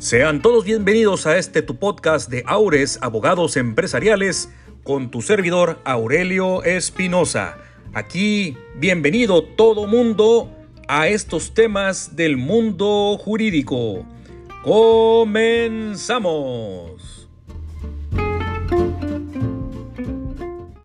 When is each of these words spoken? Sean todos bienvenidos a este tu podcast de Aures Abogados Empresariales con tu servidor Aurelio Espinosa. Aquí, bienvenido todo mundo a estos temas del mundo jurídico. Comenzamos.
Sean 0.00 0.40
todos 0.40 0.64
bienvenidos 0.64 1.26
a 1.26 1.36
este 1.36 1.60
tu 1.60 1.76
podcast 1.76 2.30
de 2.30 2.42
Aures 2.46 2.98
Abogados 3.02 3.58
Empresariales 3.58 4.48
con 4.82 5.10
tu 5.10 5.20
servidor 5.20 5.78
Aurelio 5.84 6.64
Espinosa. 6.64 7.58
Aquí, 7.92 8.56
bienvenido 8.76 9.44
todo 9.44 9.86
mundo 9.86 10.50
a 10.88 11.08
estos 11.08 11.52
temas 11.52 12.16
del 12.16 12.38
mundo 12.38 13.18
jurídico. 13.18 14.06
Comenzamos. 14.64 16.00